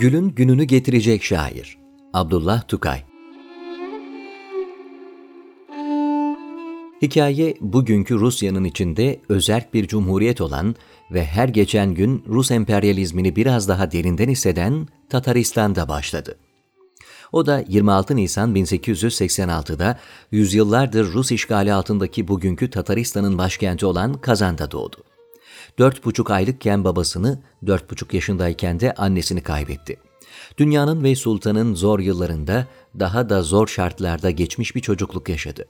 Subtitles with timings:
[0.00, 1.78] Gülün gününü getirecek şair
[2.12, 3.02] Abdullah Tukay
[7.02, 10.74] Hikaye bugünkü Rusya'nın içinde özerk bir cumhuriyet olan
[11.10, 16.36] ve her geçen gün Rus emperyalizmini biraz daha derinden hisseden Tataristan'da başladı.
[17.32, 19.98] O da 26 Nisan 1886'da
[20.30, 25.09] yüzyıllardır Rus işgali altındaki bugünkü Tataristan'ın başkenti olan Kazan'da doğdu.
[25.78, 29.96] Dört buçuk aylıkken babasını, dört buçuk yaşındayken de annesini kaybetti.
[30.58, 32.66] Dünyanın ve sultanın zor yıllarında
[32.98, 35.64] daha da zor şartlarda geçmiş bir çocukluk yaşadı.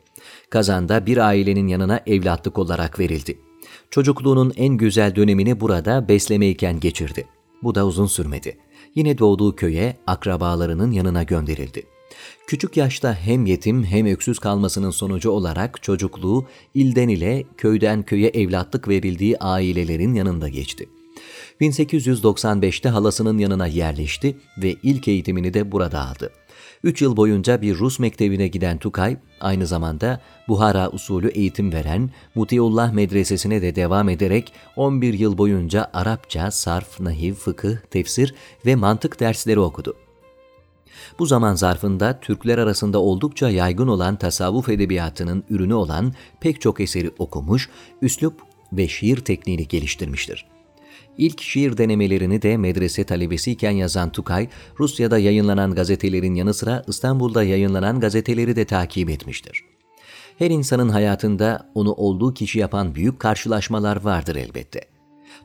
[0.50, 3.38] Kazan'da bir ailenin yanına evlatlık olarak verildi.
[3.90, 7.26] Çocukluğunun en güzel dönemini burada beslemeyken geçirdi.
[7.62, 8.58] Bu da uzun sürmedi.
[8.94, 11.86] Yine doğduğu köye akrabalarının yanına gönderildi.
[12.46, 18.88] Küçük yaşta hem yetim hem öksüz kalmasının sonucu olarak çocukluğu ilden ile köyden köye evlatlık
[18.88, 20.88] verildiği ailelerin yanında geçti.
[21.60, 26.30] 1895'te halasının yanına yerleşti ve ilk eğitimini de burada aldı.
[26.84, 32.92] Üç yıl boyunca bir Rus mektebine giden Tukay, aynı zamanda Buhara usulü eğitim veren Mutiullah
[32.92, 38.34] Medresesi'ne de devam ederek 11 yıl boyunca Arapça, sarf, nahiv, fıkıh, tefsir
[38.66, 39.96] ve mantık dersleri okudu.
[41.18, 47.10] Bu zaman zarfında Türkler arasında oldukça yaygın olan tasavvuf edebiyatının ürünü olan pek çok eseri
[47.18, 47.68] okumuş,
[48.02, 50.46] üslup ve şiir tekniğini geliştirmiştir.
[51.18, 58.00] İlk şiir denemelerini de medrese talebesiyken yazan Tukay, Rusya'da yayınlanan gazetelerin yanı sıra İstanbul'da yayınlanan
[58.00, 59.64] gazeteleri de takip etmiştir.
[60.38, 64.99] Her insanın hayatında onu olduğu kişi yapan büyük karşılaşmalar vardır elbette.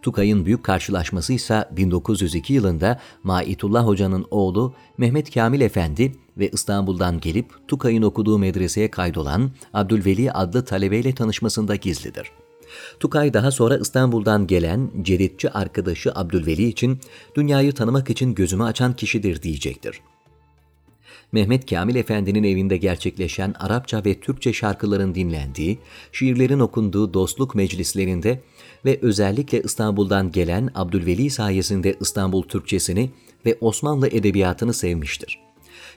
[0.05, 7.67] Tukay'ın büyük karşılaşması ise 1902 yılında Maitullah Hoca'nın oğlu Mehmet Kamil Efendi ve İstanbul'dan gelip
[7.67, 12.31] Tukay'ın okuduğu medreseye kaydolan Abdülveli adlı talebeyle tanışmasında gizlidir.
[12.99, 16.99] Tukay daha sonra İstanbul'dan gelen ceritçi arkadaşı Abdülveli için
[17.35, 20.01] dünyayı tanımak için gözümü açan kişidir diyecektir.
[21.31, 25.79] Mehmet Kamil Efendi'nin evinde gerçekleşen Arapça ve Türkçe şarkıların dinlendiği,
[26.11, 28.41] şiirlerin okunduğu dostluk meclislerinde
[28.85, 33.09] ve özellikle İstanbul'dan gelen Abdülveli sayesinde İstanbul Türkçesini
[33.45, 35.45] ve Osmanlı edebiyatını sevmiştir.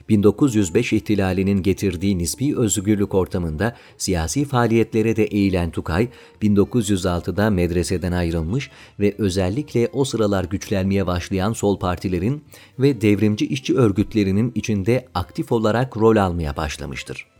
[0.09, 6.07] 1905 ihtilalinin getirdiği nispi özgürlük ortamında siyasi faaliyetlere de eğilen Tukay,
[6.41, 8.69] 1906'da medreseden ayrılmış
[8.99, 12.43] ve özellikle o sıralar güçlenmeye başlayan sol partilerin
[12.79, 17.38] ve devrimci işçi örgütlerinin içinde aktif olarak rol almaya başlamıştır.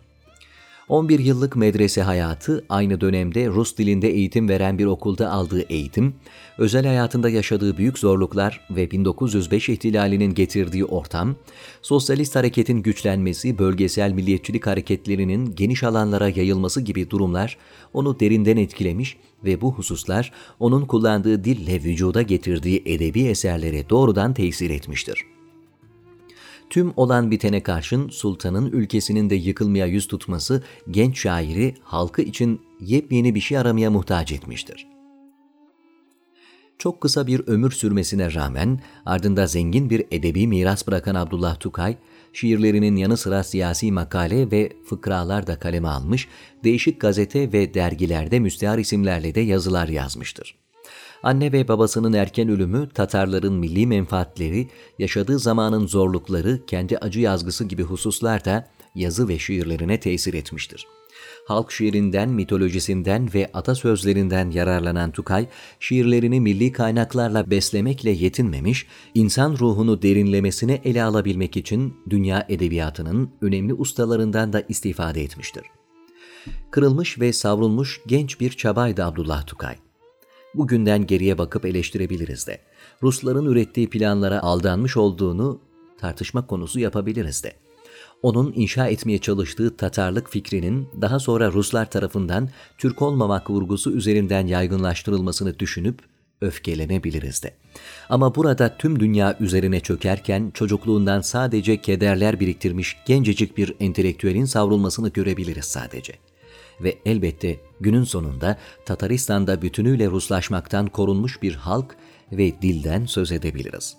[0.89, 6.13] 11 yıllık medrese hayatı aynı dönemde Rus dilinde eğitim veren bir okulda aldığı eğitim,
[6.57, 11.35] özel hayatında yaşadığı büyük zorluklar ve 1905 ihtilalinin getirdiği ortam,
[11.81, 17.57] sosyalist hareketin güçlenmesi, bölgesel milliyetçilik hareketlerinin geniş alanlara yayılması gibi durumlar
[17.93, 24.69] onu derinden etkilemiş ve bu hususlar onun kullandığı dille vücuda getirdiği edebi eserlere doğrudan tesir
[24.69, 25.38] etmiştir.
[26.69, 33.35] Tüm olan bitene karşın sultanın ülkesinin de yıkılmaya yüz tutması genç şairi halkı için yepyeni
[33.35, 34.87] bir şey aramaya muhtaç etmiştir.
[36.77, 41.97] Çok kısa bir ömür sürmesine rağmen ardında zengin bir edebi miras bırakan Abdullah Tukay,
[42.33, 46.27] şiirlerinin yanı sıra siyasi makale ve fıkralar da kaleme almış,
[46.63, 50.55] değişik gazete ve dergilerde müstehar isimlerle de yazılar yazmıştır.
[51.23, 54.69] Anne ve babasının erken ölümü, Tatarların milli menfaatleri,
[54.99, 60.87] yaşadığı zamanın zorlukları, kendi acı yazgısı gibi hususlar da yazı ve şiirlerine tesir etmiştir.
[61.47, 65.47] Halk şiirinden, mitolojisinden ve atasözlerinden yararlanan Tukay,
[65.79, 74.53] şiirlerini milli kaynaklarla beslemekle yetinmemiş, insan ruhunu derinlemesine ele alabilmek için dünya edebiyatının önemli ustalarından
[74.53, 75.63] da istifade etmiştir.
[76.71, 79.75] Kırılmış ve savrulmuş genç bir çabaydı Abdullah Tukay.
[80.55, 82.59] Bugünden geriye bakıp eleştirebiliriz de.
[83.03, 85.59] Rusların ürettiği planlara aldanmış olduğunu
[85.99, 87.53] tartışma konusu yapabiliriz de.
[88.21, 95.59] Onun inşa etmeye çalıştığı Tatarlık fikrinin daha sonra Ruslar tarafından Türk olmamak vurgusu üzerinden yaygınlaştırılmasını
[95.59, 95.99] düşünüp
[96.41, 97.53] öfkelenebiliriz de.
[98.09, 105.65] Ama burada tüm dünya üzerine çökerken çocukluğundan sadece kederler biriktirmiş gencecik bir entelektüelin savrulmasını görebiliriz
[105.65, 106.28] sadece.''
[106.81, 111.95] Ve elbette günün sonunda Tataristan'da bütünüyle Ruslaşmaktan korunmuş bir halk
[112.31, 113.97] ve dilden söz edebiliriz.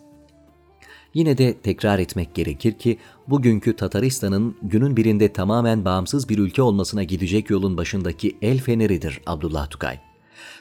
[1.15, 2.99] Yine de tekrar etmek gerekir ki
[3.29, 9.71] bugünkü Tataristan'ın günün birinde tamamen bağımsız bir ülke olmasına gidecek yolun başındaki el feneridir Abdullah
[9.71, 9.99] Tukay.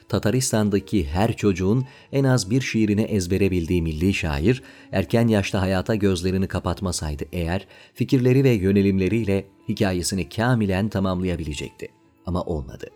[0.10, 6.48] Tataristan'daki her çocuğun en az bir şiirini ezbere bildiği milli şair, erken yaşta hayata gözlerini
[6.48, 11.99] kapatmasaydı eğer, fikirleri ve yönelimleriyle hikayesini kamilen tamamlayabilecekti
[12.30, 12.88] ama olmadı.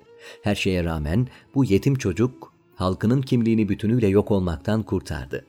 [0.42, 5.46] Her şeye rağmen bu yetim çocuk halkının kimliğini bütünüyle yok olmaktan kurtardı.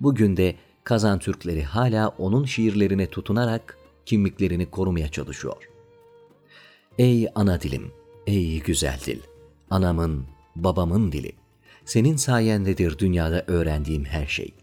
[0.00, 5.68] Bugün de Kazan Türkleri hala onun şiirlerine tutunarak kimliklerini korumaya çalışıyor.
[6.98, 7.92] Ey ana dilim,
[8.26, 9.20] ey güzel dil,
[9.70, 10.24] anamın,
[10.56, 11.32] babamın dili.
[11.84, 14.54] Senin sayendedir dünyada öğrendiğim her şey.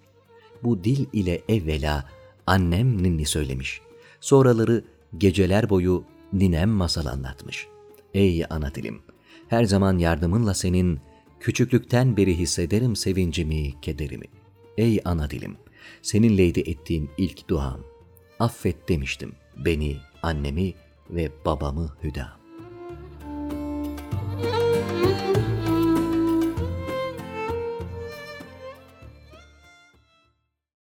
[0.63, 2.09] Bu dil ile evvela
[2.47, 3.81] annem ninni söylemiş.
[4.21, 4.83] Sonraları
[5.17, 6.03] geceler boyu
[6.33, 7.72] ninem masal anlatmış.
[8.13, 9.01] Ey ana dilim,
[9.48, 11.00] her zaman yardımınla senin,
[11.39, 14.25] küçüklükten beri hissederim sevincimi, kederimi.
[14.77, 15.57] Ey ana dilim,
[16.01, 17.80] seninleydi ettiğim ilk duam.
[18.39, 20.74] Affet demiştim beni, annemi
[21.10, 22.42] ve babamı hüdam.